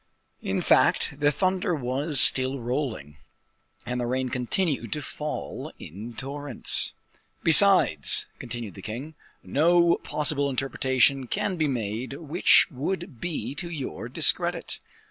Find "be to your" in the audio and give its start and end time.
13.21-14.09